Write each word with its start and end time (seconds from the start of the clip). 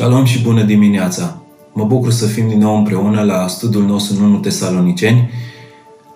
Shalom 0.00 0.24
și 0.24 0.42
bună 0.42 0.62
dimineața! 0.62 1.42
Mă 1.72 1.84
bucur 1.84 2.12
să 2.12 2.26
fim 2.26 2.48
din 2.48 2.58
nou 2.58 2.76
împreună 2.76 3.22
la 3.22 3.46
studiul 3.48 3.84
nostru 3.84 4.16
în 4.18 4.30
1 4.30 4.38
Tesaloniceni. 4.38 5.30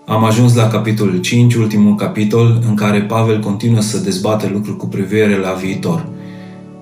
Am 0.06 0.24
ajuns 0.24 0.54
la 0.54 0.68
capitolul 0.68 1.20
5, 1.20 1.54
ultimul 1.54 1.94
capitol, 1.94 2.62
în 2.68 2.74
care 2.74 3.00
Pavel 3.00 3.40
continuă 3.40 3.80
să 3.80 3.98
dezbate 3.98 4.50
lucruri 4.52 4.76
cu 4.76 4.86
privire 4.86 5.38
la 5.38 5.50
viitor. 5.50 6.06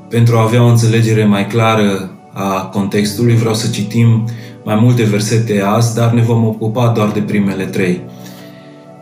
Pentru 0.08 0.36
a 0.36 0.42
avea 0.42 0.62
o 0.62 0.66
înțelegere 0.66 1.24
mai 1.24 1.46
clară 1.46 2.10
a 2.32 2.62
contextului, 2.62 3.34
vreau 3.34 3.54
să 3.54 3.70
citim 3.70 4.28
mai 4.64 4.78
multe 4.82 5.02
versete 5.02 5.60
azi, 5.60 5.94
dar 5.94 6.12
ne 6.12 6.22
vom 6.22 6.46
ocupa 6.46 6.92
doar 6.96 7.10
de 7.10 7.20
primele 7.20 7.64
trei. 7.64 8.00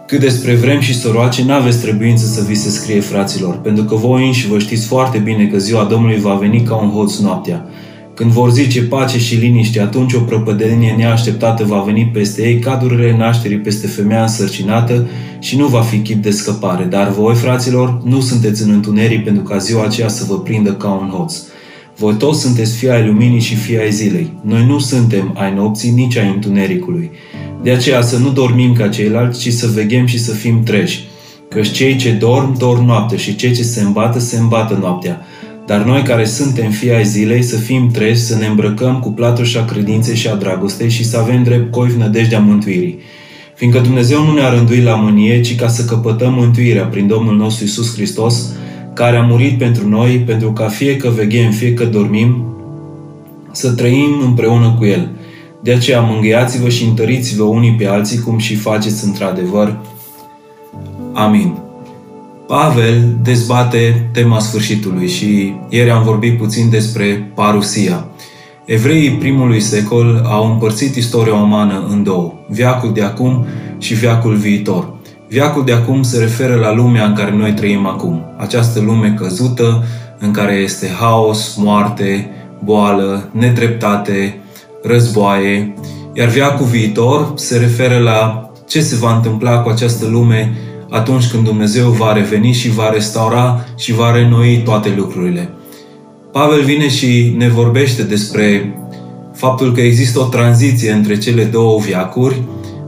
Cât 0.06 0.20
despre 0.20 0.54
vrem 0.54 0.80
și 0.80 0.98
soroace, 0.98 1.44
n-aveți 1.44 1.80
trebuință 1.80 2.26
să 2.26 2.44
vi 2.46 2.54
se 2.54 2.70
scrie, 2.70 3.00
fraților, 3.00 3.54
pentru 3.54 3.84
că 3.84 3.94
voi 3.94 4.26
înși 4.26 4.48
vă 4.48 4.58
știți 4.58 4.86
foarte 4.86 5.18
bine 5.18 5.46
că 5.46 5.58
ziua 5.58 5.84
Domnului 5.84 6.20
va 6.20 6.34
veni 6.34 6.62
ca 6.62 6.74
un 6.74 6.90
hoț 6.90 7.18
noaptea. 7.18 7.66
Când 8.20 8.32
vor 8.32 8.52
zice 8.52 8.82
pace 8.82 9.18
și 9.18 9.34
liniște, 9.34 9.80
atunci 9.80 10.12
o 10.12 10.20
prăpădenie 10.20 10.94
neașteptată 10.96 11.64
va 11.64 11.80
veni 11.80 12.10
peste 12.12 12.42
ei, 12.42 12.58
ca 12.58 12.76
dururile 12.82 13.16
nașterii 13.16 13.58
peste 13.58 13.86
femeia 13.86 14.22
însărcinată 14.22 15.08
și 15.38 15.56
nu 15.56 15.66
va 15.66 15.80
fi 15.80 15.98
chip 15.98 16.22
de 16.22 16.30
scăpare. 16.30 16.84
Dar 16.84 17.10
voi, 17.10 17.34
fraților, 17.34 18.00
nu 18.04 18.20
sunteți 18.20 18.62
în 18.62 18.70
întuneric 18.70 19.24
pentru 19.24 19.42
ca 19.42 19.56
ziua 19.56 19.84
aceea 19.84 20.08
să 20.08 20.24
vă 20.28 20.38
prindă 20.38 20.72
ca 20.72 20.88
un 20.88 21.08
hoț. 21.08 21.34
Voi 21.96 22.14
toți 22.14 22.40
sunteți 22.40 22.76
fii 22.76 22.90
ai 22.90 23.06
luminii 23.06 23.40
și 23.40 23.54
fii 23.54 23.78
ai 23.78 23.92
zilei. 23.92 24.32
Noi 24.42 24.66
nu 24.66 24.78
suntem 24.78 25.34
ai 25.38 25.54
nopții, 25.54 25.90
nici 25.90 26.16
ai 26.16 26.28
întunericului. 26.28 27.10
De 27.62 27.70
aceea 27.70 28.02
să 28.02 28.18
nu 28.18 28.30
dormim 28.30 28.72
ca 28.72 28.88
ceilalți, 28.88 29.40
ci 29.40 29.52
să 29.52 29.66
veghem 29.74 30.06
și 30.06 30.18
să 30.18 30.32
fim 30.32 30.62
treji. 30.62 31.08
Căci 31.48 31.70
cei 31.70 31.96
ce 31.96 32.10
dorm, 32.10 32.58
dorm 32.58 32.84
noapte 32.84 33.16
și 33.16 33.36
cei 33.36 33.52
ce 33.52 33.62
se 33.62 33.80
îmbată, 33.80 34.18
se 34.18 34.38
îmbată 34.38 34.78
noaptea. 34.80 35.20
Dar 35.70 35.82
noi 35.84 36.02
care 36.02 36.24
suntem 36.24 36.70
fii 36.70 36.92
ai 36.92 37.04
zilei, 37.04 37.42
să 37.42 37.56
fim 37.56 37.90
treji, 37.90 38.20
să 38.20 38.36
ne 38.36 38.46
îmbrăcăm 38.46 38.98
cu 39.00 39.10
platoșa 39.10 39.64
credinței 39.64 40.16
și 40.16 40.28
a 40.28 40.34
dragostei 40.34 40.88
și 40.88 41.04
să 41.04 41.18
avem 41.18 41.42
drept 41.42 41.70
coif 41.70 41.96
nădejdea 41.96 42.38
mântuirii. 42.38 42.98
Fiindcă 43.54 43.78
Dumnezeu 43.78 44.24
nu 44.24 44.32
ne-a 44.32 44.48
rânduit 44.48 44.84
la 44.84 44.94
mânie, 44.94 45.40
ci 45.40 45.56
ca 45.56 45.68
să 45.68 45.84
căpătăm 45.84 46.32
mântuirea 46.32 46.84
prin 46.84 47.06
Domnul 47.06 47.36
nostru 47.36 47.64
Isus 47.64 47.94
Hristos, 47.94 48.52
care 48.94 49.16
a 49.16 49.22
murit 49.22 49.58
pentru 49.58 49.88
noi, 49.88 50.22
pentru 50.26 50.52
ca 50.52 50.68
fie 50.68 50.96
că 50.96 51.08
veghem, 51.08 51.50
fie 51.50 51.74
că 51.74 51.84
dormim, 51.84 52.44
să 53.52 53.70
trăim 53.72 54.22
împreună 54.24 54.74
cu 54.78 54.84
El– 54.84 55.08
de 55.62 55.72
aceea 55.72 56.00
mângâiați-vă 56.00 56.68
și 56.68 56.84
întăriți-vă 56.84 57.42
unii 57.42 57.74
pe 57.74 57.86
alții, 57.86 58.20
cum 58.20 58.38
și 58.38 58.54
faceți 58.54 59.04
într-adevăr. 59.04 59.76
Amin. 61.12 61.69
Pavel 62.50 63.18
dezbate 63.22 64.08
tema 64.12 64.38
sfârșitului 64.38 65.08
și 65.08 65.54
ieri 65.68 65.90
am 65.90 66.02
vorbit 66.02 66.38
puțin 66.38 66.70
despre 66.70 67.30
parusia. 67.34 68.06
Evreii 68.64 69.10
primului 69.10 69.60
secol 69.60 70.22
au 70.28 70.50
împărțit 70.50 70.94
istoria 70.94 71.34
umană 71.34 71.86
în 71.88 72.02
două, 72.02 72.32
viacul 72.48 72.92
de 72.92 73.02
acum 73.02 73.46
și 73.78 73.94
viacul 73.94 74.34
viitor. 74.34 74.92
Viacul 75.28 75.64
de 75.64 75.72
acum 75.72 76.02
se 76.02 76.18
referă 76.18 76.54
la 76.54 76.74
lumea 76.74 77.04
în 77.04 77.14
care 77.14 77.32
noi 77.32 77.52
trăim 77.52 77.86
acum. 77.86 78.24
Această 78.36 78.80
lume 78.80 79.14
căzută, 79.18 79.84
în 80.18 80.30
care 80.30 80.52
este 80.52 80.88
haos, 81.00 81.54
moarte, 81.56 82.30
boală, 82.64 83.28
nedreptate, 83.32 84.40
războaie, 84.82 85.74
iar 86.14 86.28
viacul 86.28 86.66
viitor 86.66 87.32
se 87.34 87.58
referă 87.58 87.98
la 87.98 88.50
ce 88.68 88.80
se 88.80 88.96
va 88.96 89.14
întâmpla 89.14 89.58
cu 89.58 89.68
această 89.68 90.06
lume 90.06 90.56
atunci 90.90 91.30
când 91.30 91.44
Dumnezeu 91.44 91.90
va 91.90 92.12
reveni 92.12 92.52
și 92.52 92.70
va 92.70 92.90
restaura 92.90 93.64
și 93.76 93.92
va 93.92 94.10
renoi 94.10 94.62
toate 94.64 94.94
lucrurile. 94.96 95.50
Pavel 96.32 96.62
vine 96.62 96.88
și 96.88 97.34
ne 97.36 97.48
vorbește 97.48 98.02
despre 98.02 98.74
faptul 99.34 99.72
că 99.72 99.80
există 99.80 100.20
o 100.20 100.24
tranziție 100.24 100.92
între 100.92 101.18
cele 101.18 101.44
două 101.44 101.78
viacuri 101.78 102.42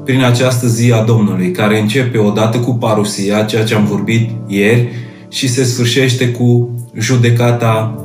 prin 0.04 0.22
această 0.22 0.66
zi 0.66 0.92
a 0.92 1.02
Domnului, 1.02 1.50
care 1.50 1.80
începe 1.80 2.18
odată 2.18 2.58
cu 2.58 2.74
parusia, 2.74 3.42
ceea 3.42 3.64
ce 3.64 3.74
am 3.74 3.84
vorbit 3.84 4.30
ieri, 4.46 4.88
și 5.28 5.48
se 5.48 5.64
sfârșește 5.64 6.28
cu 6.28 6.70
judecata 6.98 8.04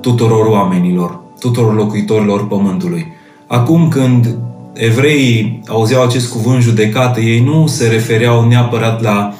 tuturor 0.00 0.46
oamenilor, 0.46 1.20
tuturor 1.40 1.74
locuitorilor 1.74 2.46
pământului. 2.46 3.06
Acum 3.46 3.88
când 3.88 4.38
evreii 4.74 5.60
auzeau 5.68 6.02
acest 6.02 6.30
cuvânt 6.32 6.62
judecată, 6.62 7.20
ei 7.20 7.40
nu 7.40 7.66
se 7.66 7.88
refereau 7.88 8.48
neapărat 8.48 9.02
la 9.02 9.34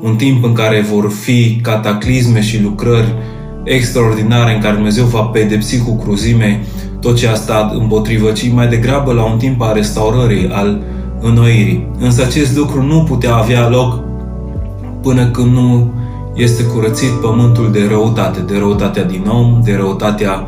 un 0.00 0.16
timp 0.16 0.44
în 0.44 0.52
care 0.52 0.80
vor 0.80 1.10
fi 1.10 1.60
cataclisme 1.62 2.40
și 2.40 2.62
lucrări 2.62 3.14
extraordinare 3.64 4.54
în 4.54 4.60
care 4.60 4.74
Dumnezeu 4.74 5.04
va 5.04 5.20
pedepsi 5.20 5.78
cu 5.78 5.96
cruzime 5.96 6.64
tot 7.00 7.16
ce 7.16 7.28
a 7.28 7.34
stat 7.34 7.74
împotrivă, 7.74 8.30
ci 8.30 8.52
mai 8.52 8.68
degrabă 8.68 9.12
la 9.12 9.24
un 9.24 9.38
timp 9.38 9.60
al 9.60 9.74
restaurării, 9.74 10.48
al 10.52 10.82
înnoirii. 11.20 11.88
Însă 11.98 12.22
acest 12.22 12.56
lucru 12.56 12.82
nu 12.82 13.02
putea 13.02 13.34
avea 13.34 13.68
loc 13.68 14.02
până 15.02 15.26
când 15.26 15.52
nu 15.52 15.92
este 16.34 16.62
curățit 16.62 17.10
pământul 17.10 17.72
de 17.72 17.86
răutate, 17.88 18.40
de 18.40 18.58
răutatea 18.58 19.04
din 19.04 19.24
om, 19.28 19.60
de 19.64 19.74
răutatea 19.76 20.46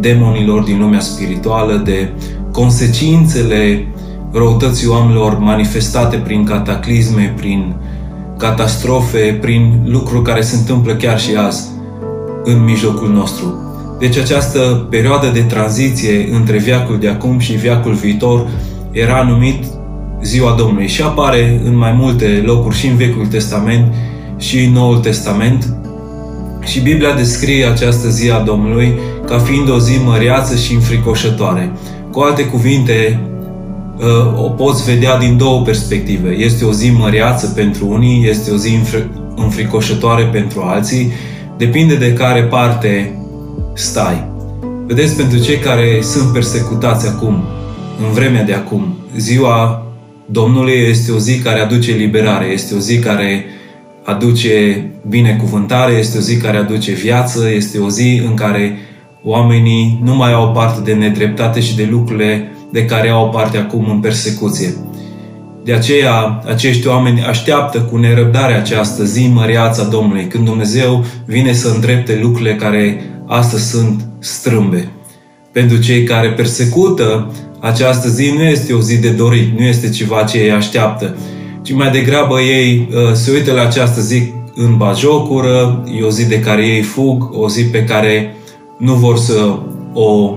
demonilor 0.00 0.62
din 0.62 0.78
lumea 0.78 1.00
spirituală, 1.00 1.82
de 1.84 2.12
consecințele 2.54 3.86
răutății 4.32 4.88
oamenilor 4.88 5.38
manifestate 5.38 6.16
prin 6.16 6.44
cataclisme, 6.44 7.34
prin 7.36 7.74
catastrofe, 8.38 9.38
prin 9.40 9.82
lucruri 9.84 10.22
care 10.22 10.40
se 10.40 10.56
întâmplă 10.56 10.94
chiar 10.94 11.20
și 11.20 11.34
azi 11.46 11.68
în 12.44 12.64
mijlocul 12.64 13.08
nostru. 13.08 13.54
Deci 13.98 14.16
această 14.16 14.86
perioadă 14.90 15.26
de 15.32 15.40
tranziție 15.40 16.28
între 16.32 16.58
viacul 16.58 16.98
de 16.98 17.08
acum 17.08 17.38
și 17.38 17.52
viacul 17.52 17.92
viitor 17.92 18.46
era 18.90 19.22
numit 19.22 19.64
Ziua 20.22 20.54
Domnului 20.58 20.88
și 20.88 21.02
apare 21.02 21.60
în 21.64 21.76
mai 21.76 21.92
multe 21.92 22.42
locuri 22.44 22.76
și 22.76 22.86
în 22.86 22.96
Vechiul 22.96 23.26
Testament 23.26 23.94
și 24.36 24.64
în 24.64 24.72
Noul 24.72 24.98
Testament. 24.98 25.74
Și 26.64 26.80
Biblia 26.80 27.14
descrie 27.14 27.66
această 27.66 28.08
zi 28.08 28.30
a 28.30 28.38
Domnului 28.38 28.98
ca 29.26 29.38
fiind 29.38 29.70
o 29.70 29.78
zi 29.78 30.00
măreață 30.04 30.56
și 30.56 30.74
înfricoșătoare. 30.74 31.72
Cu 32.14 32.20
alte 32.20 32.44
cuvinte, 32.44 33.20
ă, 34.00 34.34
o 34.36 34.48
poți 34.48 34.84
vedea 34.84 35.18
din 35.18 35.36
două 35.36 35.62
perspective. 35.62 36.30
Este 36.30 36.64
o 36.64 36.72
zi 36.72 36.90
măreață 36.90 37.46
pentru 37.46 37.88
unii, 37.88 38.28
este 38.28 38.50
o 38.50 38.56
zi 38.56 38.78
înfricoșătoare 39.36 40.24
pentru 40.24 40.60
alții, 40.60 41.12
depinde 41.56 41.96
de 41.96 42.12
care 42.12 42.42
parte 42.42 43.18
stai. 43.74 44.26
Vedeți, 44.86 45.16
pentru 45.16 45.38
cei 45.38 45.58
care 45.58 45.98
sunt 46.02 46.32
persecutați 46.32 47.08
acum, 47.08 47.44
în 48.06 48.12
vremea 48.12 48.44
de 48.44 48.52
acum, 48.52 48.96
ziua 49.16 49.86
Domnului 50.26 50.86
este 50.88 51.12
o 51.12 51.18
zi 51.18 51.38
care 51.38 51.60
aduce 51.60 51.92
liberare, 51.92 52.46
este 52.46 52.74
o 52.74 52.78
zi 52.78 52.98
care 52.98 53.44
aduce 54.04 54.84
binecuvântare, 55.08 55.92
este 55.92 56.18
o 56.18 56.20
zi 56.20 56.36
care 56.36 56.56
aduce 56.56 56.92
viață, 56.92 57.50
este 57.54 57.78
o 57.78 57.88
zi 57.88 58.22
în 58.26 58.34
care 58.34 58.78
oamenii 59.24 60.00
nu 60.04 60.14
mai 60.14 60.32
au 60.32 60.52
parte 60.52 60.80
de 60.80 60.92
nedreptate 60.92 61.60
și 61.60 61.76
de 61.76 61.88
lucrurile 61.90 62.52
de 62.72 62.84
care 62.84 63.08
au 63.08 63.28
parte 63.28 63.56
acum 63.56 63.90
în 63.90 64.00
persecuție. 64.00 64.74
De 65.64 65.72
aceea, 65.72 66.42
acești 66.46 66.86
oameni 66.86 67.24
așteaptă 67.24 67.78
cu 67.78 67.96
nerăbdare 67.96 68.54
această 68.54 69.04
zi 69.04 69.30
măreața 69.32 69.84
Domnului, 69.84 70.26
când 70.26 70.44
Dumnezeu 70.44 71.04
vine 71.26 71.52
să 71.52 71.68
îndrepte 71.74 72.18
lucrurile 72.22 72.54
care 72.54 73.00
astăzi 73.26 73.70
sunt 73.70 74.08
strâmbe. 74.18 74.88
Pentru 75.52 75.78
cei 75.78 76.02
care 76.02 76.28
persecută, 76.28 77.32
această 77.60 78.08
zi 78.08 78.32
nu 78.36 78.42
este 78.42 78.72
o 78.72 78.80
zi 78.80 78.98
de 78.98 79.10
dorit, 79.10 79.58
nu 79.58 79.64
este 79.64 79.90
ceva 79.90 80.22
ce 80.22 80.38
ei 80.38 80.50
așteaptă, 80.50 81.16
ci 81.62 81.72
mai 81.72 81.90
degrabă 81.90 82.40
ei 82.40 82.88
uh, 82.90 83.12
se 83.12 83.30
uită 83.30 83.52
la 83.52 83.62
această 83.62 84.00
zi 84.00 84.32
în 84.54 84.76
bajocură, 84.76 85.84
e 85.98 86.02
o 86.02 86.10
zi 86.10 86.28
de 86.28 86.40
care 86.40 86.66
ei 86.66 86.82
fug, 86.82 87.30
o 87.32 87.48
zi 87.48 87.64
pe 87.64 87.84
care 87.84 88.36
nu 88.78 88.94
vor 88.94 89.16
să 89.16 89.58
o 89.92 90.36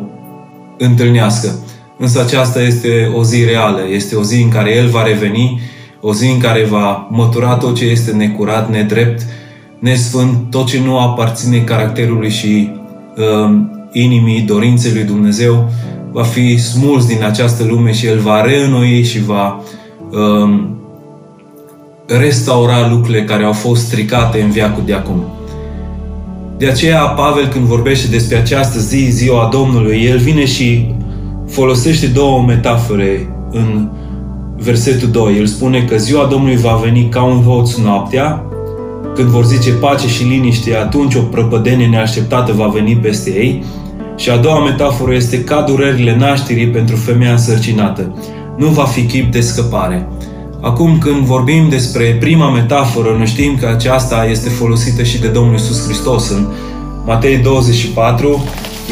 întâlnească. 0.78 1.56
Însă 1.98 2.22
aceasta 2.22 2.62
este 2.62 3.12
o 3.16 3.24
zi 3.24 3.44
reală, 3.44 3.80
este 3.92 4.16
o 4.16 4.24
zi 4.24 4.42
în 4.42 4.50
care 4.50 4.76
El 4.76 4.88
va 4.88 5.04
reveni, 5.04 5.62
o 6.02 6.14
zi 6.14 6.28
în 6.28 6.40
care 6.40 6.66
va 6.66 7.08
mătura 7.12 7.56
tot 7.56 7.76
ce 7.76 7.86
este 7.86 8.12
necurat, 8.12 8.70
nedrept, 8.70 9.22
nesfânt, 9.80 10.50
tot 10.50 10.66
ce 10.66 10.82
nu 10.86 11.00
aparține 11.00 11.58
caracterului 11.58 12.30
și 12.30 12.72
uh, 13.18 13.56
inimii, 13.92 14.42
dorinței 14.42 14.92
lui 14.92 15.04
Dumnezeu, 15.04 15.70
va 16.12 16.24
fi 16.24 16.58
smuls 16.58 17.06
din 17.06 17.24
această 17.24 17.64
lume 17.64 17.92
și 17.92 18.06
El 18.06 18.20
va 18.20 18.42
reînnoi 18.42 19.04
și 19.04 19.24
va 19.24 19.62
uh, 20.12 20.64
restaura 22.08 22.90
lucrurile 22.90 23.24
care 23.24 23.44
au 23.44 23.54
fost 23.54 23.86
stricate 23.86 24.42
în 24.42 24.50
viacul 24.50 24.84
de 24.86 24.94
acum. 24.94 25.37
De 26.58 26.68
aceea 26.68 27.02
Pavel 27.02 27.48
când 27.48 27.66
vorbește 27.66 28.08
despre 28.08 28.38
această 28.38 28.80
zi, 28.80 29.08
ziua 29.10 29.50
Domnului, 29.52 30.04
el 30.04 30.18
vine 30.18 30.46
și 30.46 30.94
folosește 31.48 32.08
două 32.08 32.42
metafore 32.42 33.30
în 33.52 33.90
versetul 34.56 35.10
2. 35.10 35.38
El 35.38 35.46
spune 35.46 35.84
că 35.84 35.98
ziua 35.98 36.26
Domnului 36.26 36.58
va 36.58 36.80
veni 36.84 37.10
ca 37.10 37.24
un 37.24 37.44
hoț 37.44 37.76
noaptea, 37.76 38.44
când 39.16 39.28
vor 39.28 39.46
zice 39.46 39.72
pace 39.72 40.08
și 40.08 40.24
liniște, 40.24 40.76
atunci 40.76 41.16
o 41.16 41.22
prăpădenie 41.22 41.88
neașteptată 41.88 42.54
va 42.54 42.68
veni 42.68 42.96
peste 42.96 43.30
ei. 43.30 43.64
Și 44.16 44.30
a 44.30 44.38
doua 44.38 44.64
metaforă 44.64 45.14
este 45.14 45.44
ca 45.44 45.62
durerile 45.62 46.16
nașterii 46.16 46.68
pentru 46.68 46.96
femeia 46.96 47.32
însărcinată. 47.32 48.16
Nu 48.58 48.68
va 48.68 48.84
fi 48.84 49.02
chip 49.02 49.32
de 49.32 49.42
scăpare. 49.42 50.08
Acum 50.62 50.98
când 50.98 51.26
vorbim 51.26 51.70
despre 51.70 52.18
prima 52.20 52.52
metaforă, 52.52 53.16
noi 53.18 53.26
știm 53.26 53.58
că 53.60 53.68
aceasta 53.68 54.28
este 54.30 54.50
folosită 54.50 55.04
și 55.04 55.20
de 55.20 55.28
Domnul 55.28 55.56
Isus 55.56 55.84
Hristos 55.86 56.30
în 56.30 56.48
Matei 57.06 57.38
24. 57.38 58.44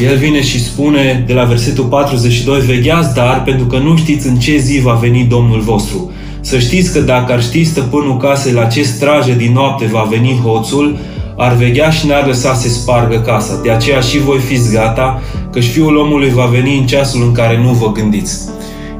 El 0.02 0.16
vine 0.16 0.42
și 0.42 0.64
spune 0.64 1.24
de 1.26 1.32
la 1.32 1.44
versetul 1.44 1.84
42, 1.84 2.60
Vegheați 2.60 3.14
dar, 3.14 3.42
pentru 3.42 3.66
că 3.66 3.78
nu 3.78 3.96
știți 3.96 4.26
în 4.26 4.36
ce 4.36 4.56
zi 4.56 4.80
va 4.80 4.92
veni 4.92 5.24
Domnul 5.24 5.60
vostru. 5.60 6.10
Să 6.40 6.58
știți 6.58 6.92
că 6.92 7.00
dacă 7.00 7.32
ar 7.32 7.42
ști 7.42 7.64
stăpânul 7.64 8.16
casei 8.16 8.52
la 8.52 8.64
ce 8.64 8.82
straje 8.82 9.34
din 9.34 9.52
noapte 9.52 9.86
va 9.86 10.06
veni 10.10 10.40
hoțul, 10.44 10.98
ar 11.36 11.54
veghea 11.54 11.90
și 11.90 12.06
n-ar 12.06 12.26
lăsa 12.26 12.54
să 12.54 12.68
spargă 12.68 13.16
casa. 13.16 13.60
De 13.62 13.70
aceea 13.70 14.00
și 14.00 14.18
voi 14.18 14.38
fiți 14.38 14.72
gata, 14.72 15.22
și 15.60 15.70
Fiul 15.70 15.96
omului 15.96 16.30
va 16.30 16.44
veni 16.44 16.78
în 16.78 16.86
ceasul 16.86 17.22
în 17.22 17.32
care 17.32 17.60
nu 17.62 17.72
vă 17.72 17.92
gândiți. 17.92 18.38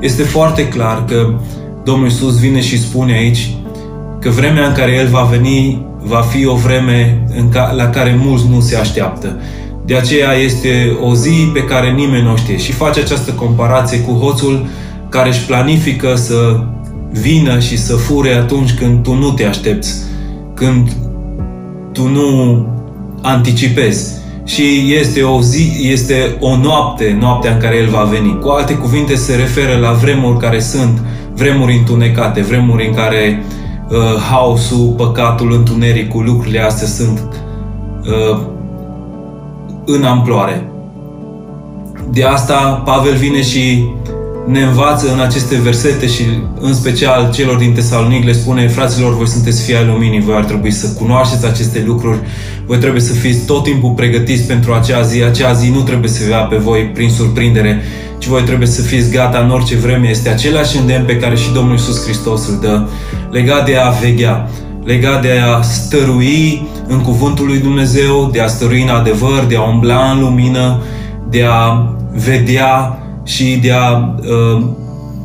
Este 0.01 0.23
foarte 0.23 0.69
clar 0.69 1.05
că 1.05 1.35
Domnul 1.87 2.09
Iisus 2.09 2.39
vine 2.39 2.61
și 2.61 2.81
spune 2.81 3.13
aici 3.13 3.51
că 4.21 4.31
vremea 4.31 4.67
în 4.67 4.73
care 4.73 4.93
El 4.93 5.09
va 5.09 5.29
veni 5.31 5.87
va 6.03 6.21
fi 6.21 6.47
o 6.47 6.55
vreme 6.55 7.25
în 7.37 7.49
ca, 7.49 7.73
la 7.77 7.91
care 7.91 8.19
mulți 8.23 8.45
nu 8.51 8.61
se 8.61 8.77
așteaptă. 8.77 9.41
De 9.85 9.97
aceea 9.97 10.33
este 10.33 10.97
o 11.03 11.15
zi 11.15 11.51
pe 11.53 11.65
care 11.65 11.91
nimeni 11.91 12.23
nu 12.23 12.37
știe 12.37 12.57
și 12.57 12.73
face 12.73 13.01
această 13.01 13.31
comparație 13.31 14.01
cu 14.01 14.13
hoțul 14.13 14.67
care 15.09 15.29
își 15.29 15.45
planifică 15.45 16.15
să 16.15 16.65
vină 17.11 17.61
și 17.61 17.79
să 17.79 17.97
fure 17.97 18.35
atunci 18.35 18.75
când 18.75 19.03
tu 19.03 19.15
nu 19.15 19.31
te 19.31 19.45
aștepți, 19.45 19.95
când 20.55 20.89
tu 21.93 22.09
nu 22.09 22.67
anticipezi. 23.23 24.15
Și 24.45 24.95
este 25.01 25.23
o 25.23 25.43
zi, 25.43 25.73
este 25.81 26.37
o 26.41 26.57
noapte, 26.57 27.17
noaptea 27.21 27.53
în 27.53 27.61
care 27.61 27.77
El 27.77 27.89
va 27.89 28.03
veni. 28.03 28.39
Cu 28.39 28.49
alte 28.49 28.75
cuvinte, 28.75 29.15
se 29.15 29.35
referă 29.35 29.79
la 29.79 29.93
vremuri 29.93 30.39
care 30.39 30.61
sunt 30.61 31.01
vremuri 31.37 31.77
întunecate, 31.77 32.41
vremuri 32.41 32.87
în 32.87 32.95
care 32.95 33.43
uh, 33.89 34.21
haosul, 34.31 34.95
păcatul, 34.97 35.53
întunericul, 35.53 36.25
lucrurile 36.25 36.61
astea 36.61 36.87
sunt 36.87 37.23
uh, 38.03 38.41
în 39.85 40.05
amploare. 40.05 40.71
De 42.11 42.25
asta 42.25 42.83
Pavel 42.85 43.15
vine 43.15 43.43
și 43.43 43.85
ne 44.47 44.63
învață 44.63 45.13
în 45.13 45.21
aceste 45.21 45.57
versete 45.57 46.07
și 46.07 46.23
în 46.61 46.75
special 46.75 47.31
celor 47.33 47.57
din 47.57 47.73
Tesalonic 47.73 48.25
le 48.25 48.33
spune 48.33 48.69
fraților, 48.69 49.17
voi 49.17 49.27
sunteți 49.27 49.63
fii 49.63 49.77
ai 49.77 49.87
luminii, 49.87 50.21
voi 50.21 50.35
ar 50.35 50.45
trebui 50.45 50.71
să 50.71 50.89
cunoașteți 50.99 51.47
aceste 51.47 51.83
lucruri, 51.87 52.19
voi 52.67 52.79
trebuie 52.79 53.01
să 53.01 53.13
fiți 53.13 53.45
tot 53.45 53.63
timpul 53.63 53.91
pregătiți 53.91 54.43
pentru 54.43 54.73
acea 54.73 55.03
zi, 55.03 55.23
acea 55.23 55.53
zi 55.53 55.71
nu 55.71 55.81
trebuie 55.81 56.11
să 56.11 56.23
vă 56.29 56.47
pe 56.51 56.57
voi 56.57 56.91
prin 56.95 57.11
surprindere, 57.11 57.83
ci 58.19 58.27
voi 58.27 58.43
trebuie 58.43 58.69
să 58.69 58.83
fiți 58.83 59.11
gata 59.11 59.39
în 59.39 59.51
orice 59.51 59.77
vreme. 59.77 60.09
Este 60.09 60.29
același 60.29 60.79
îndemn 60.79 61.05
pe 61.05 61.17
care 61.17 61.37
și 61.37 61.53
Domnul 61.53 61.73
Iisus 61.73 62.05
Hristos 62.05 62.49
îl 62.49 62.59
dă, 62.61 62.87
legat 63.31 63.65
de 63.65 63.77
a 63.77 63.89
veghea, 63.89 64.49
legat 64.85 65.23
de 65.23 65.41
a 65.57 65.63
stărui 65.63 66.69
în 66.87 67.01
cuvântul 67.01 67.47
lui 67.47 67.59
Dumnezeu, 67.59 68.29
de 68.33 68.41
a 68.41 68.47
stărui 68.47 68.83
în 68.83 68.89
adevăr, 68.89 69.45
de 69.49 69.57
a 69.57 69.69
umbla 69.69 70.11
în 70.11 70.21
lumină, 70.21 70.83
de 71.31 71.45
a 71.49 71.91
vedea 72.13 72.99
și 73.27 73.59
de 73.63 73.73
a 73.73 74.15
uh, 74.19 74.63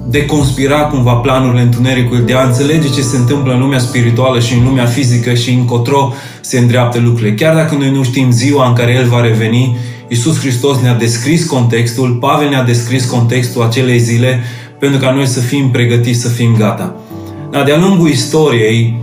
de 0.09 0.25
conspira 0.25 0.80
cumva 0.80 1.13
planurile 1.13 1.62
întunericului, 1.62 2.25
de 2.25 2.33
a 2.33 2.44
înțelege 2.44 2.89
ce 2.89 3.01
se 3.01 3.18
întâmplă 3.18 3.53
în 3.53 3.59
lumea 3.59 3.80
spirituală 3.80 4.39
și 4.39 4.53
în 4.53 4.63
lumea 4.63 4.86
fizică 4.86 5.33
și 5.33 5.51
încotro 5.51 6.13
se 6.42 6.59
îndreaptă 6.59 7.00
lucrurile. 7.00 7.33
Chiar 7.33 7.56
dacă 7.56 7.75
noi 7.75 7.92
nu 7.92 8.03
știm 8.03 8.31
ziua 8.31 8.68
în 8.68 8.74
care 8.74 8.92
El 8.92 9.07
va 9.07 9.21
reveni, 9.21 9.77
Iisus 10.07 10.39
Hristos 10.39 10.77
ne-a 10.81 10.95
descris 10.95 11.45
contextul, 11.45 12.18
Pavel 12.19 12.50
ne-a 12.50 12.63
descris 12.63 13.06
contextul 13.06 13.63
acelei 13.63 14.00
zile 14.00 14.44
pentru 14.80 15.00
ca 15.00 15.12
noi 15.12 15.25
să 15.25 15.39
fim 15.39 15.69
pregătiți, 15.69 16.21
să 16.21 16.27
fim 16.27 16.56
gata. 16.57 16.95
Dar 17.51 17.63
de-a 17.63 17.77
lungul 17.77 18.09
istoriei, 18.09 19.00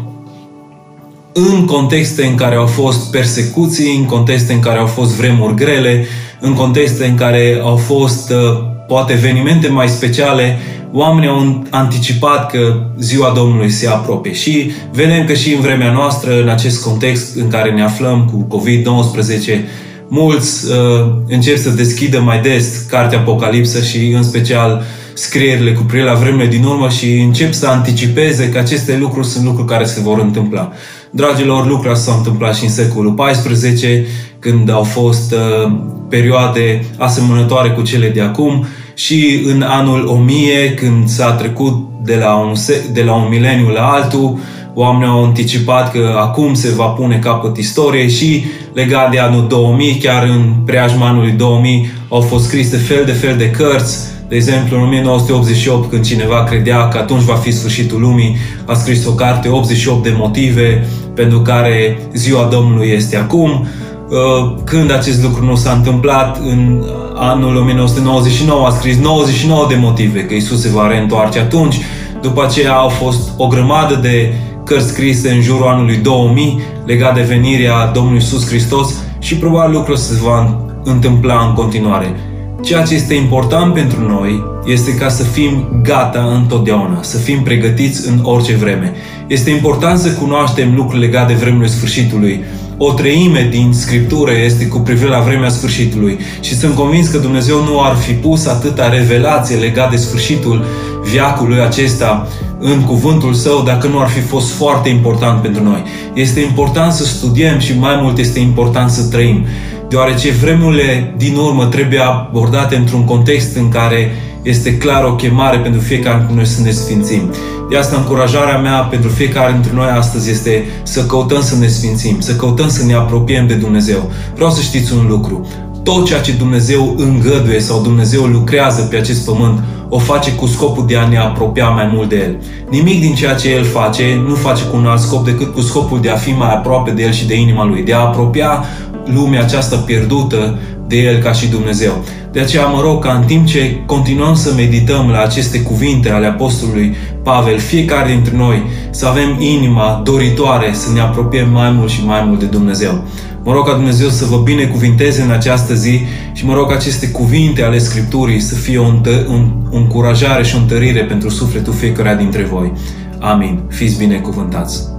în 1.32 1.64
contexte 1.64 2.26
în 2.26 2.34
care 2.34 2.54
au 2.54 2.66
fost 2.66 3.10
persecuții, 3.10 3.96
în 3.96 4.04
contexte 4.04 4.52
în 4.52 4.60
care 4.60 4.78
au 4.78 4.86
fost 4.86 5.16
vremuri 5.16 5.54
grele, 5.54 6.06
în 6.40 6.52
contexte 6.52 7.06
în 7.06 7.14
care 7.14 7.60
au 7.62 7.76
fost 7.76 8.30
uh, 8.30 8.76
poate 8.88 9.12
evenimente 9.12 9.68
mai 9.68 9.88
speciale, 9.88 10.58
oamenii 10.92 11.28
au 11.28 11.66
anticipat 11.70 12.50
că 12.50 12.82
ziua 12.98 13.32
Domnului 13.36 13.70
se 13.70 13.88
apropie. 13.88 14.32
Și 14.32 14.70
vedem 14.92 15.24
că 15.24 15.34
și 15.34 15.54
în 15.54 15.60
vremea 15.60 15.92
noastră, 15.92 16.40
în 16.42 16.48
acest 16.48 16.82
context 16.82 17.36
în 17.36 17.48
care 17.48 17.70
ne 17.70 17.82
aflăm 17.82 18.24
cu 18.32 18.58
COVID-19, 18.58 19.64
mulți 20.08 20.66
uh, 20.70 21.12
încep 21.28 21.56
să 21.56 21.70
deschidă 21.70 22.20
mai 22.20 22.40
des 22.40 22.86
cartea 22.90 23.18
Apocalipsă 23.18 23.82
și 23.82 24.12
în 24.16 24.22
special 24.22 24.82
scrierile 25.14 25.72
cu 25.72 25.82
privire 25.82 26.10
la 26.10 26.18
vremurile 26.18 26.48
din 26.48 26.64
urmă 26.64 26.88
și 26.88 27.20
încep 27.20 27.52
să 27.52 27.66
anticipeze 27.66 28.48
că 28.48 28.58
aceste 28.58 28.96
lucruri 28.96 29.26
sunt 29.26 29.44
lucruri 29.44 29.68
care 29.68 29.84
se 29.84 30.00
vor 30.00 30.18
întâmpla. 30.18 30.72
Dragilor, 31.10 31.66
lucrurile 31.66 31.94
s-au 31.94 32.16
întâmplat 32.16 32.56
și 32.56 32.64
în 32.64 32.70
secolul 32.70 33.14
XIV, 33.14 34.06
când 34.38 34.70
au 34.70 34.82
fost 34.82 35.32
uh, 35.32 35.72
perioade 36.08 36.84
asemănătoare 36.98 37.70
cu 37.70 37.82
cele 37.82 38.08
de 38.08 38.20
acum 38.20 38.66
și 38.98 39.42
în 39.44 39.62
anul 39.62 40.06
1000, 40.06 40.74
când 40.74 41.08
s-a 41.08 41.32
trecut 41.32 41.88
de 42.02 42.14
la 42.14 42.34
un, 42.34 42.52
de 42.92 43.02
la 43.02 43.14
un 43.14 43.28
mileniu 43.28 43.68
la 43.68 43.82
altul, 43.82 44.38
oamenii 44.74 45.14
au 45.14 45.24
anticipat 45.24 45.92
că 45.92 46.16
acum 46.20 46.54
se 46.54 46.68
va 46.76 46.84
pune 46.84 47.18
capăt 47.18 47.56
istoriei 47.56 48.10
și 48.10 48.44
legat 48.72 49.10
de 49.10 49.18
anul 49.18 49.46
2000, 49.48 49.94
chiar 49.94 50.22
în 50.22 50.54
preajma 50.66 51.08
anului 51.08 51.30
2000, 51.30 51.90
au 52.08 52.20
fost 52.20 52.44
scrise 52.44 52.76
fel 52.76 53.04
de 53.04 53.12
fel 53.12 53.36
de 53.36 53.50
cărți. 53.50 53.98
De 54.28 54.34
exemplu, 54.34 54.76
în 54.76 54.82
1988, 54.82 55.90
când 55.90 56.04
cineva 56.04 56.44
credea 56.44 56.88
că 56.88 56.98
atunci 56.98 57.22
va 57.22 57.34
fi 57.34 57.50
sfârșitul 57.50 58.00
lumii, 58.00 58.36
a 58.64 58.74
scris 58.74 59.06
o 59.06 59.12
carte 59.12 59.48
88 59.48 60.02
de 60.02 60.14
motive 60.16 60.86
pentru 61.14 61.40
care 61.40 61.98
ziua 62.14 62.48
Domnului 62.52 62.88
este 62.88 63.16
acum. 63.16 63.66
Uh, 64.10 64.54
când 64.64 64.92
acest 64.92 65.22
lucru 65.22 65.44
nu 65.44 65.54
s-a 65.54 65.72
întâmplat, 65.72 66.38
în 66.40 66.84
anul 67.14 67.56
1999 67.56 68.66
a 68.66 68.70
scris 68.70 68.98
99 68.98 69.66
de 69.68 69.76
motive 69.80 70.24
că 70.24 70.34
Isus 70.34 70.60
se 70.60 70.68
va 70.68 70.88
reîntoarce 70.88 71.38
atunci. 71.38 71.76
După 72.22 72.44
aceea 72.44 72.74
au 72.74 72.88
fost 72.88 73.30
o 73.36 73.46
grămadă 73.46 73.94
de 73.94 74.34
cărți 74.64 74.88
scrise 74.88 75.30
în 75.30 75.40
jurul 75.40 75.66
anului 75.66 75.96
2000 75.96 76.60
legat 76.86 77.14
de 77.14 77.20
venirea 77.20 77.86
Domnului 77.86 78.18
Isus 78.18 78.46
Hristos 78.46 78.94
și 79.18 79.36
probabil 79.36 79.76
lucrul 79.76 79.96
se 79.96 80.18
va 80.22 80.64
întâmpla 80.84 81.44
în 81.48 81.54
continuare. 81.54 82.14
Ceea 82.62 82.82
ce 82.82 82.94
este 82.94 83.14
important 83.14 83.74
pentru 83.74 84.08
noi 84.08 84.42
este 84.64 84.94
ca 84.94 85.08
să 85.08 85.22
fim 85.22 85.80
gata 85.82 86.32
întotdeauna, 86.34 87.02
să 87.02 87.18
fim 87.18 87.42
pregătiți 87.42 88.08
în 88.08 88.20
orice 88.22 88.54
vreme. 88.54 88.92
Este 89.26 89.50
important 89.50 89.98
să 89.98 90.10
cunoaștem 90.10 90.74
lucruri 90.74 91.00
legate 91.00 91.32
de 91.32 91.38
vremurile 91.38 91.70
sfârșitului, 91.70 92.44
o 92.78 92.92
treime 92.92 93.48
din 93.50 93.72
Scriptură 93.72 94.30
este 94.44 94.66
cu 94.66 94.78
privire 94.78 95.08
la 95.08 95.20
vremea 95.20 95.48
sfârșitului 95.48 96.18
și 96.40 96.54
sunt 96.54 96.74
convins 96.74 97.08
că 97.08 97.18
Dumnezeu 97.18 97.64
nu 97.64 97.82
ar 97.82 97.96
fi 97.96 98.12
pus 98.12 98.46
atâta 98.46 98.88
revelație 98.88 99.56
legat 99.56 99.90
de 99.90 99.96
sfârșitul 99.96 100.64
viacului 101.10 101.60
acesta 101.60 102.28
în 102.58 102.80
cuvântul 102.80 103.34
său 103.34 103.62
dacă 103.62 103.86
nu 103.86 104.00
ar 104.00 104.08
fi 104.08 104.20
fost 104.20 104.52
foarte 104.52 104.88
important 104.88 105.42
pentru 105.42 105.62
noi. 105.62 105.82
Este 106.14 106.40
important 106.40 106.92
să 106.92 107.04
studiem 107.04 107.58
și 107.58 107.78
mai 107.78 107.98
mult 108.02 108.18
este 108.18 108.38
important 108.38 108.90
să 108.90 109.08
trăim, 109.08 109.46
deoarece 109.88 110.30
vremurile 110.30 111.14
din 111.16 111.36
urmă 111.36 111.64
trebuie 111.64 112.00
abordate 112.00 112.76
într-un 112.76 113.04
context 113.04 113.56
în 113.56 113.68
care 113.68 114.10
este 114.42 114.76
clar 114.76 115.04
o 115.04 115.14
chemare 115.14 115.58
pentru 115.58 115.80
fiecare 115.80 116.16
dintre 116.16 116.34
noi 116.34 116.46
să 116.46 116.60
ne 116.62 116.70
sfințim. 116.70 117.30
De 117.70 117.76
asta 117.76 117.96
încurajarea 117.96 118.58
mea 118.58 118.78
pentru 118.78 119.08
fiecare 119.10 119.52
dintre 119.52 119.72
noi 119.74 119.88
astăzi 119.88 120.30
este 120.30 120.64
să 120.82 121.04
căutăm 121.04 121.42
să 121.42 121.56
ne 121.56 121.66
sfințim, 121.66 122.20
să 122.20 122.36
căutăm 122.36 122.68
să 122.68 122.84
ne 122.84 122.94
apropiem 122.94 123.46
de 123.46 123.54
Dumnezeu. 123.54 124.10
Vreau 124.34 124.50
să 124.50 124.60
știți 124.60 124.92
un 124.92 125.06
lucru. 125.08 125.46
Tot 125.82 126.06
ceea 126.06 126.20
ce 126.20 126.32
Dumnezeu 126.32 126.94
îngăduie 126.96 127.60
sau 127.60 127.80
Dumnezeu 127.82 128.24
lucrează 128.24 128.82
pe 128.82 128.96
acest 128.96 129.24
pământ, 129.24 129.62
o 129.88 129.98
face 129.98 130.32
cu 130.32 130.46
scopul 130.46 130.86
de 130.86 130.96
a 130.96 131.08
ne 131.08 131.18
apropia 131.18 131.68
mai 131.68 131.90
mult 131.94 132.08
de 132.08 132.16
El. 132.16 132.36
Nimic 132.70 133.00
din 133.00 133.14
ceea 133.14 133.34
ce 133.34 133.50
El 133.50 133.64
face 133.64 134.22
nu 134.28 134.34
face 134.34 134.64
cu 134.64 134.76
un 134.76 134.86
alt 134.86 135.00
scop 135.00 135.24
decât 135.24 135.54
cu 135.54 135.60
scopul 135.60 136.00
de 136.00 136.10
a 136.10 136.16
fi 136.16 136.30
mai 136.30 136.54
aproape 136.54 136.90
de 136.90 137.02
El 137.02 137.12
și 137.12 137.26
de 137.26 137.40
inima 137.40 137.64
Lui, 137.64 137.82
de 137.82 137.94
a 137.94 137.98
apropia 137.98 138.64
lumea 139.04 139.40
aceasta 139.40 139.76
pierdută 139.76 140.58
de 140.88 140.96
El 140.96 141.18
ca 141.18 141.32
și 141.32 141.48
Dumnezeu. 141.48 142.04
De 142.32 142.40
aceea 142.40 142.66
mă 142.66 142.80
rog 142.80 143.04
ca 143.04 143.12
în 143.12 143.26
timp 143.26 143.46
ce 143.46 143.82
continuăm 143.86 144.34
să 144.34 144.52
medităm 144.56 145.08
la 145.08 145.20
aceste 145.22 145.62
cuvinte 145.62 146.10
ale 146.10 146.26
Apostolului 146.26 146.96
Pavel, 147.22 147.58
fiecare 147.58 148.10
dintre 148.10 148.36
noi 148.36 148.62
să 148.90 149.06
avem 149.06 149.36
inima 149.38 150.00
doritoare 150.04 150.70
să 150.72 150.92
ne 150.92 151.00
apropiem 151.00 151.50
mai 151.50 151.70
mult 151.70 151.90
și 151.90 152.04
mai 152.04 152.22
mult 152.26 152.38
de 152.38 152.46
Dumnezeu. 152.46 153.04
Mă 153.44 153.52
rog 153.52 153.66
ca 153.66 153.72
Dumnezeu 153.74 154.08
să 154.08 154.24
vă 154.24 154.36
binecuvinteze 154.36 155.22
în 155.22 155.30
această 155.30 155.74
zi 155.74 156.00
și 156.32 156.46
mă 156.46 156.54
rog 156.54 156.68
ca 156.68 156.74
aceste 156.74 157.08
cuvinte 157.08 157.62
ale 157.62 157.78
Scripturii 157.78 158.40
să 158.40 158.54
fie 158.54 158.78
o, 158.78 158.86
întă- 158.86 159.26
un, 159.28 159.50
o 159.70 159.76
încurajare 159.76 160.42
și 160.44 160.54
o 160.56 160.58
întărire 160.58 161.04
pentru 161.04 161.28
sufletul 161.28 161.72
fiecăruia 161.72 162.14
dintre 162.14 162.42
voi. 162.42 162.72
Amin. 163.20 163.60
Fiți 163.68 163.98
binecuvântați! 163.98 164.97